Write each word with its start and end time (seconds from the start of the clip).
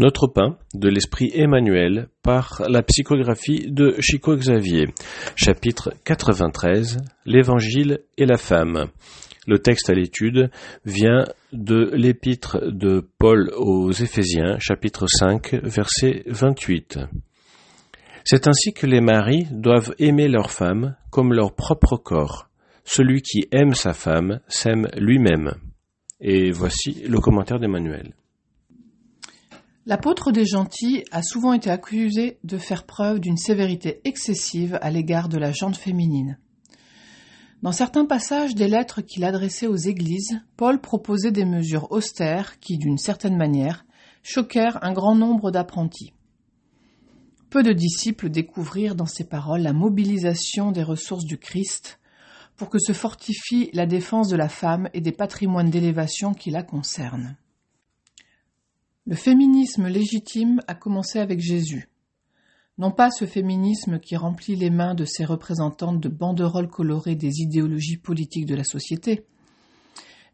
Notre 0.00 0.28
pain 0.28 0.56
de 0.72 0.88
l'esprit 0.88 1.30
Emmanuel 1.34 2.08
par 2.22 2.62
la 2.70 2.82
psychographie 2.82 3.70
de 3.70 3.96
Chico 4.00 4.34
Xavier. 4.34 4.86
Chapitre 5.36 5.92
93 6.06 6.96
L'Évangile 7.26 7.98
et 8.16 8.24
la 8.24 8.38
femme. 8.38 8.86
Le 9.46 9.58
texte 9.58 9.90
à 9.90 9.92
l'étude 9.92 10.50
vient 10.86 11.26
de 11.52 11.90
l'épître 11.92 12.60
de 12.64 13.06
Paul 13.18 13.50
aux 13.58 13.92
Éphésiens, 13.92 14.58
chapitre 14.58 15.04
5, 15.06 15.56
verset 15.64 16.22
28. 16.28 16.98
C'est 18.24 18.48
ainsi 18.48 18.72
que 18.72 18.86
les 18.86 19.02
maris 19.02 19.48
doivent 19.50 19.94
aimer 19.98 20.28
leur 20.28 20.50
femme 20.50 20.96
comme 21.10 21.34
leur 21.34 21.54
propre 21.54 21.98
corps. 21.98 22.48
Celui 22.84 23.20
qui 23.20 23.48
aime 23.52 23.74
sa 23.74 23.92
femme 23.92 24.40
s'aime 24.48 24.88
lui-même. 24.96 25.52
Et 26.22 26.52
voici 26.52 27.02
le 27.06 27.20
commentaire 27.20 27.58
d'Emmanuel. 27.58 28.14
L'apôtre 29.90 30.30
des 30.30 30.46
gentils 30.46 31.02
a 31.10 31.20
souvent 31.20 31.52
été 31.52 31.68
accusé 31.68 32.38
de 32.44 32.58
faire 32.58 32.86
preuve 32.86 33.18
d'une 33.18 33.36
sévérité 33.36 34.00
excessive 34.04 34.78
à 34.82 34.88
l'égard 34.88 35.28
de 35.28 35.36
la 35.36 35.50
jante 35.50 35.76
féminine. 35.76 36.38
Dans 37.64 37.72
certains 37.72 38.04
passages 38.06 38.54
des 38.54 38.68
lettres 38.68 39.00
qu'il 39.00 39.24
adressait 39.24 39.66
aux 39.66 39.74
églises, 39.74 40.42
Paul 40.56 40.80
proposait 40.80 41.32
des 41.32 41.44
mesures 41.44 41.90
austères 41.90 42.60
qui, 42.60 42.78
d'une 42.78 42.98
certaine 42.98 43.36
manière, 43.36 43.84
choquèrent 44.22 44.78
un 44.84 44.92
grand 44.92 45.16
nombre 45.16 45.50
d'apprentis. 45.50 46.12
Peu 47.50 47.64
de 47.64 47.72
disciples 47.72 48.30
découvrirent 48.30 48.94
dans 48.94 49.06
ces 49.06 49.24
paroles 49.24 49.62
la 49.62 49.72
mobilisation 49.72 50.70
des 50.70 50.84
ressources 50.84 51.24
du 51.24 51.36
Christ 51.36 51.98
pour 52.54 52.70
que 52.70 52.78
se 52.78 52.92
fortifie 52.92 53.70
la 53.72 53.86
défense 53.86 54.28
de 54.28 54.36
la 54.36 54.48
femme 54.48 54.88
et 54.94 55.00
des 55.00 55.10
patrimoines 55.10 55.70
d'élévation 55.70 56.32
qui 56.32 56.52
la 56.52 56.62
concernent. 56.62 57.34
Le 59.10 59.16
féminisme 59.16 59.88
légitime 59.88 60.62
a 60.68 60.76
commencé 60.76 61.18
avec 61.18 61.40
Jésus. 61.40 61.88
Non 62.78 62.92
pas 62.92 63.10
ce 63.10 63.26
féminisme 63.26 63.98
qui 63.98 64.14
remplit 64.14 64.54
les 64.54 64.70
mains 64.70 64.94
de 64.94 65.04
ses 65.04 65.24
représentantes 65.24 65.98
de 65.98 66.08
banderoles 66.08 66.70
colorées 66.70 67.16
des 67.16 67.40
idéologies 67.40 67.96
politiques 67.96 68.46
de 68.46 68.54
la 68.54 68.62
société, 68.62 69.26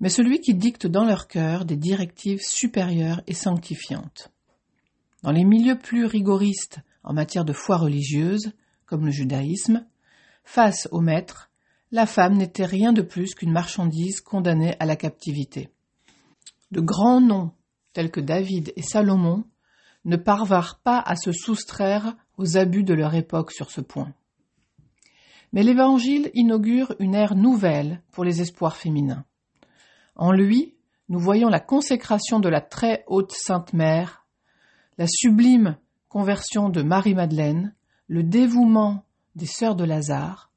mais 0.00 0.08
celui 0.08 0.40
qui 0.40 0.54
dicte 0.54 0.88
dans 0.88 1.04
leur 1.04 1.28
cœur 1.28 1.64
des 1.64 1.76
directives 1.76 2.42
supérieures 2.42 3.22
et 3.28 3.32
sanctifiantes. 3.32 4.32
Dans 5.22 5.30
les 5.30 5.44
milieux 5.44 5.78
plus 5.78 6.04
rigoristes 6.04 6.80
en 7.04 7.12
matière 7.12 7.44
de 7.44 7.52
foi 7.52 7.76
religieuse, 7.76 8.54
comme 8.86 9.06
le 9.06 9.12
judaïsme, 9.12 9.86
face 10.42 10.88
au 10.90 11.00
maître, 11.00 11.48
la 11.92 12.06
femme 12.06 12.36
n'était 12.38 12.66
rien 12.66 12.92
de 12.92 13.02
plus 13.02 13.36
qu'une 13.36 13.52
marchandise 13.52 14.20
condamnée 14.20 14.74
à 14.80 14.84
la 14.84 14.96
captivité. 14.96 15.68
De 16.72 16.80
grands 16.80 17.20
noms 17.20 17.52
tels 17.94 18.10
que 18.10 18.20
David 18.20 18.74
et 18.76 18.82
Salomon, 18.82 19.44
ne 20.04 20.16
parvinrent 20.16 20.80
pas 20.84 21.00
à 21.00 21.16
se 21.16 21.32
soustraire 21.32 22.14
aux 22.36 22.58
abus 22.58 22.84
de 22.84 22.92
leur 22.92 23.14
époque 23.14 23.52
sur 23.52 23.70
ce 23.70 23.80
point. 23.80 24.12
Mais 25.52 25.62
l'Évangile 25.62 26.30
inaugure 26.34 26.94
une 26.98 27.14
ère 27.14 27.36
nouvelle 27.36 28.02
pour 28.12 28.24
les 28.24 28.42
espoirs 28.42 28.76
féminins. 28.76 29.24
En 30.16 30.32
lui, 30.32 30.74
nous 31.08 31.18
voyons 31.18 31.48
la 31.48 31.60
consécration 31.60 32.40
de 32.40 32.48
la 32.48 32.60
très 32.60 33.04
haute 33.06 33.32
Sainte 33.32 33.72
Mère, 33.72 34.26
la 34.98 35.06
sublime 35.08 35.76
conversion 36.08 36.68
de 36.68 36.82
Marie-Madeleine, 36.82 37.74
le 38.08 38.22
dévouement 38.22 39.04
des 39.36 39.46
sœurs 39.46 39.76
de 39.76 39.84
Lazare, 39.84 40.50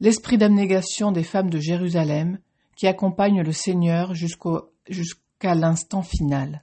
l'esprit 0.00 0.38
d'abnégation 0.38 1.12
des 1.12 1.22
femmes 1.22 1.50
de 1.50 1.58
Jérusalem 1.58 2.38
qui 2.76 2.86
accompagnent 2.86 3.42
le 3.42 3.52
Seigneur 3.52 4.14
jusqu'à 4.14 5.54
l'instant 5.54 6.02
final. 6.02 6.62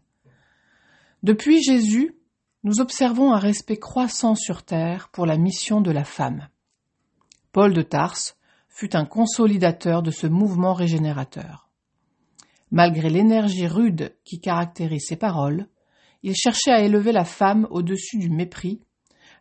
Depuis 1.25 1.63
Jésus, 1.63 2.15
nous 2.63 2.81
observons 2.81 3.33
un 3.33 3.39
respect 3.39 3.77
croissant 3.77 4.35
sur 4.35 4.61
terre 4.61 5.09
pour 5.11 5.25
la 5.25 5.39
mission 5.39 5.81
de 5.81 5.89
la 5.89 6.03
femme. 6.03 6.49
Paul 7.51 7.73
de 7.73 7.81
Tarse 7.81 8.37
fut 8.69 8.95
un 8.95 9.05
consolidateur 9.05 10.03
de 10.03 10.11
ce 10.11 10.27
mouvement 10.27 10.75
régénérateur. 10.75 11.71
Malgré 12.69 13.09
l'énergie 13.09 13.65
rude 13.65 14.15
qui 14.23 14.39
caractérise 14.39 15.07
ses 15.07 15.15
paroles, 15.15 15.65
il 16.21 16.35
cherchait 16.35 16.73
à 16.73 16.83
élever 16.83 17.11
la 17.11 17.25
femme 17.25 17.65
au-dessus 17.71 18.19
du 18.19 18.29
mépris, 18.29 18.83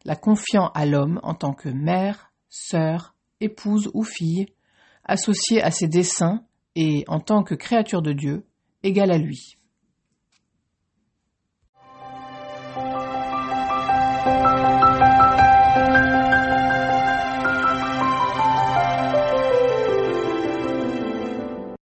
la 0.07 0.17
confiant 0.17 0.69
à 0.69 0.87
l'homme 0.87 1.21
en 1.23 1.35
tant 1.35 1.53
que 1.53 1.69
mère, 1.69 2.33
sœur, 2.49 3.15
épouse 3.41 3.91
ou 3.93 4.05
fille, 4.05 4.47
associée 5.05 5.63
à 5.63 5.71
ses 5.71 5.89
desseins 5.89 6.47
et, 6.77 7.05
en 7.09 7.21
tant 7.21 7.43
que 7.43 7.55
créature 7.55 8.01
de 8.01 8.15
Dieu, 8.15 8.47
égale 8.83 9.11
à 9.11 9.19
lui. 9.19 9.59